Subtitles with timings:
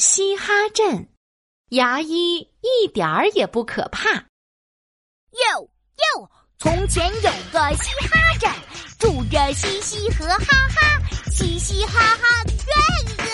[0.00, 1.10] 嘻哈镇，
[1.68, 4.08] 牙医一点儿也不可怕。
[4.14, 8.50] 哟哟，从前有个嘻哈镇，
[8.98, 12.72] 住着嘻嘻和哈哈，嘻嘻哈哈，耶
[13.18, 13.24] 耶，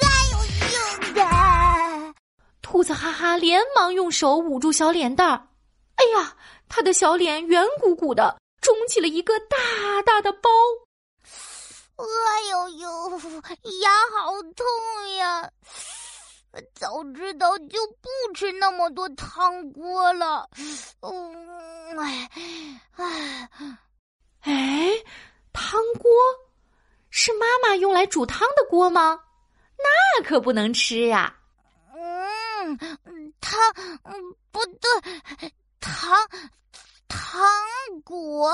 [0.00, 0.38] 哎呦
[0.72, 2.14] 呦的！
[2.62, 5.48] 兔子哈哈连忙用手捂住小脸蛋儿，
[5.96, 6.38] 哎呀，
[6.70, 10.48] 他的小脸圆鼓鼓的，肿起了一个大大的包。
[11.96, 12.04] 哎
[12.50, 13.10] 呦呦，
[13.82, 15.50] 牙好痛呀！
[16.74, 20.48] 早知道就不吃那么多汤锅了。
[21.00, 22.30] 嗯，哎，
[22.96, 23.48] 哎，
[24.42, 24.90] 哎，
[25.52, 26.10] 汤锅
[27.10, 29.20] 是妈妈用来煮汤的锅吗？
[29.76, 31.34] 那可不能吃呀。
[31.94, 32.78] 嗯，
[33.40, 33.58] 汤，
[34.04, 34.14] 嗯，
[34.50, 36.16] 不对，糖，
[37.08, 37.42] 糖
[38.04, 38.52] 果，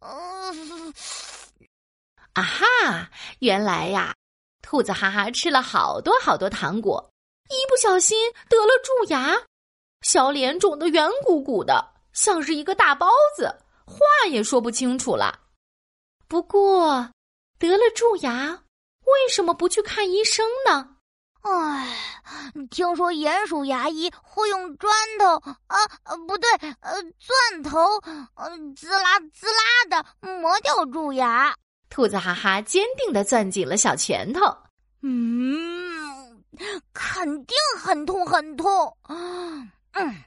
[0.00, 0.92] 嗯。
[2.34, 3.08] 啊哈！
[3.38, 4.14] 原来呀，
[4.60, 7.10] 兔子哈哈吃了好多好多糖果，
[7.48, 8.18] 一不小心
[8.48, 9.36] 得了蛀牙，
[10.02, 13.44] 小脸肿得圆鼓鼓的，像是一个大包子，
[13.84, 15.38] 话也说不清楚了。
[16.28, 17.10] 不过，
[17.58, 18.62] 得了蛀牙，
[19.04, 20.88] 为什么不去看医生呢？
[21.42, 21.96] 唉，
[22.70, 25.36] 听说鼹鼠牙医会用砖头
[25.68, 25.78] 啊，
[26.26, 26.50] 不对，
[26.80, 27.78] 呃，钻头，
[28.34, 30.04] 呃，滋啦滋啦的
[30.40, 31.54] 磨掉蛀牙。
[31.88, 34.40] 兔子哈哈坚定的攥紧了小拳头，
[35.02, 35.85] 嗯，
[36.92, 40.24] 肯定很痛很痛，嗯，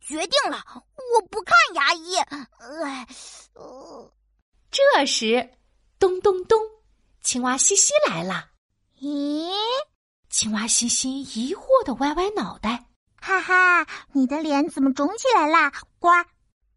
[0.00, 2.16] 决定了，我不看牙医。
[2.84, 3.06] 哎，
[4.70, 5.50] 这时，
[5.98, 6.60] 咚咚咚，
[7.22, 8.50] 青蛙西西来了。
[9.00, 9.50] 咦，
[10.30, 12.86] 青蛙西西疑惑的歪歪脑袋，
[13.20, 15.72] 哈哈，你的脸怎么肿起来啦？
[15.98, 16.08] 呱，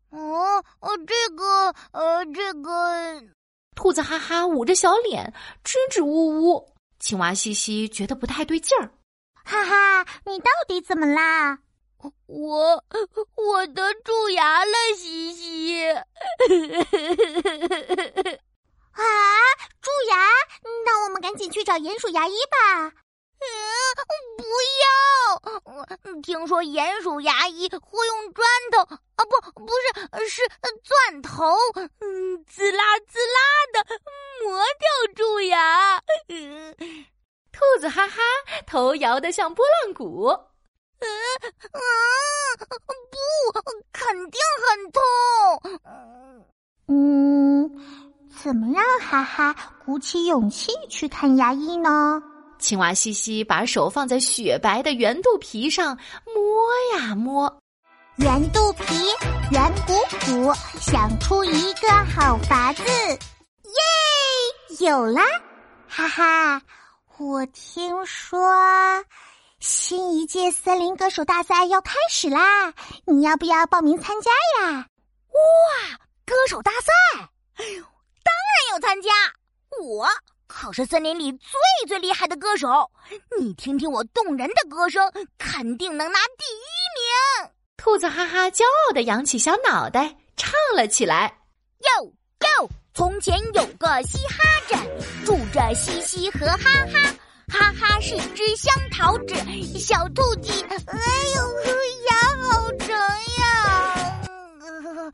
[0.09, 3.21] 哦，哦，这个，呃，这个。
[3.73, 6.70] 兔子哈哈捂着小脸，支支吾吾。
[7.02, 8.91] 青蛙西西觉得不太对劲儿，
[9.44, 11.59] 哈哈，你到底怎么啦？
[12.27, 12.83] 我
[13.35, 15.85] 我得蛀牙了，西西。
[18.92, 19.03] 啊，
[19.81, 20.15] 蛀牙？
[20.86, 22.93] 那我们赶紧去找鼹鼠牙医吧。
[26.03, 28.80] 嗯，听说鼹鼠牙医会用砖头
[29.15, 29.71] 啊，不，不
[30.25, 30.42] 是，是
[30.83, 33.39] 钻头，嗯，滋啦滋啦
[33.73, 33.86] 的
[34.45, 36.02] 磨掉蛀牙。
[37.52, 38.21] 兔子哈哈，
[38.65, 40.27] 头摇得像拨浪鼓。
[40.99, 41.08] 嗯
[41.71, 41.80] 啊，
[42.87, 45.02] 不，肯定很痛。
[46.87, 47.70] 嗯，
[48.41, 49.55] 怎么让哈哈
[49.86, 52.21] 鼓起勇气去看牙医呢？
[52.61, 57.61] 青蛙西西把手放在雪白的圆肚皮上摸呀摸，
[58.17, 58.83] 圆肚皮
[59.52, 59.94] 圆鼓
[60.26, 63.20] 鼓，想出一个好法子，耶！
[64.80, 65.23] 有啦，
[65.88, 66.61] 哈哈！
[67.17, 68.39] 我听说
[69.60, 72.73] 新一届森林歌手大赛要开始啦，
[73.05, 74.88] 你要不要报名参加呀？
[75.32, 76.88] 哇，歌手大赛！
[77.55, 77.83] 哎呦，
[78.23, 79.10] 当然要参加，
[79.83, 80.08] 我。
[80.54, 81.50] 可是森林里最
[81.88, 82.92] 最厉害的歌手，
[83.39, 86.67] 你听听我动人的歌声，肯定能拿第一
[86.98, 87.52] 名。
[87.78, 91.39] 兔子哈哈骄傲的扬起小脑袋，唱了起来：
[91.80, 94.78] 哟哟，从前有个嘻哈镇，
[95.26, 96.58] 住着嘻嘻和哈
[96.94, 97.16] 哈，
[97.48, 99.33] 哈哈是只香桃子，
[99.80, 101.00] 小兔子，哎
[101.36, 101.42] 呦，
[102.10, 102.16] 牙
[102.50, 102.89] 好疼
[103.39, 105.12] 呀！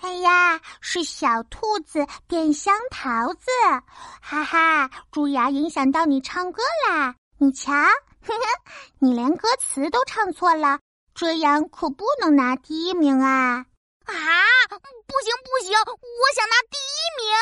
[0.00, 3.50] 哎呀，是小兔子变香桃子，
[4.22, 4.88] 哈哈！
[5.10, 7.16] 蛀牙影响到你唱歌啦？
[7.38, 7.82] 你瞧，呵
[8.32, 8.44] 呵，
[9.00, 10.78] 你连歌词都唱错了，
[11.14, 13.66] 这样可不能拿第一名啊！
[14.04, 14.14] 啊，
[14.68, 14.76] 不
[15.24, 17.34] 行不行，我想拿第一名！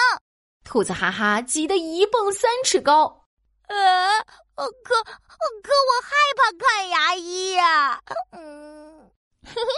[0.64, 3.24] 兔子哈哈急得一蹦三尺高，
[3.68, 4.18] 呃，
[4.54, 8.00] 可可我害怕看牙医呀！
[8.32, 9.10] 嗯，
[9.44, 9.68] 嘿嘿，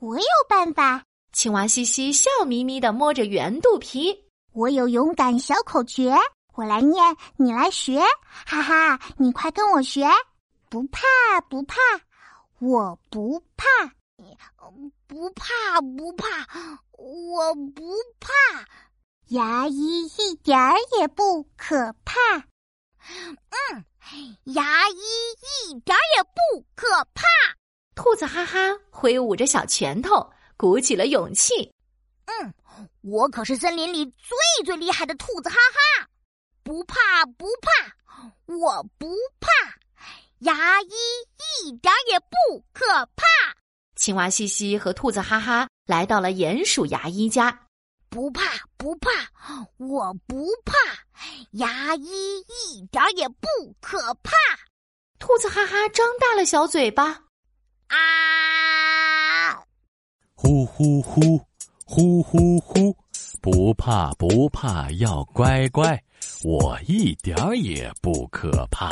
[0.00, 1.04] 我有办法。
[1.32, 6.12] 青蛙西西笑眯眯的摸着圆肚皮，我有勇敢小口诀，
[6.54, 8.00] 我来念，你来学，
[8.46, 10.08] 哈哈，你快跟我学，
[10.68, 11.00] 不怕
[11.48, 11.76] 不怕，
[12.58, 13.64] 我不怕，
[15.06, 16.26] 不怕不怕，
[16.98, 18.66] 我不怕，
[19.28, 23.84] 牙医一点儿也不可怕，嗯，
[24.52, 25.02] 牙医
[25.68, 27.22] 一点儿也不可怕，
[27.94, 28.58] 兔子哈哈
[28.90, 30.28] 挥舞着小拳头。
[30.60, 31.72] 鼓起了勇气，
[32.26, 32.54] 嗯，
[33.00, 36.06] 我可是森林里最最厉害的兔子，哈哈，
[36.62, 37.70] 不怕不怕，
[38.44, 39.48] 我不怕，
[40.40, 40.92] 牙医
[41.64, 42.84] 一点也不可
[43.16, 43.24] 怕。
[43.96, 47.66] 青蛙西西和兔子哈哈来到了鼹鼠牙医家，
[48.10, 48.42] 不怕
[48.76, 49.10] 不怕，
[49.78, 50.74] 我不怕，
[51.52, 53.48] 牙医一点也不
[53.80, 54.32] 可怕。
[55.18, 57.24] 兔子哈哈张大了小嘴巴，
[57.88, 59.64] 啊！
[60.42, 61.38] 呼呼呼，
[61.84, 62.96] 呼呼呼，
[63.42, 66.02] 不怕不怕，要乖乖，
[66.42, 68.88] 我一点儿也不可怕。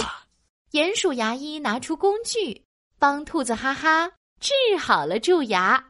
[0.73, 2.63] 鼹鼠牙医拿出工具，
[2.99, 5.83] 帮兔子哈哈治好了蛀牙。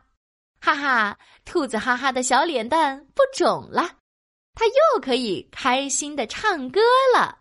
[0.60, 3.96] 哈哈，兔子哈哈的小脸蛋不肿了，
[4.54, 6.80] 它又可以开心的唱歌
[7.12, 7.36] 了。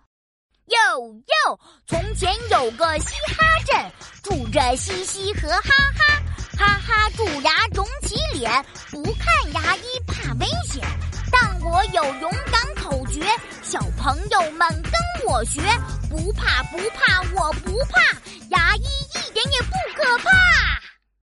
[0.65, 3.91] 哟哟，从前有个嘻哈镇，
[4.23, 6.23] 住着嘻嘻和哈哈，
[6.57, 8.51] 哈哈蛀牙肿起脸，
[8.89, 10.83] 不看牙医怕危险。
[11.31, 13.23] 但我有勇敢口诀，
[13.61, 14.91] 小朋友们跟
[15.27, 15.61] 我学，
[16.09, 18.01] 不怕不怕，我不怕，
[18.49, 20.76] 牙医一点也不可怕。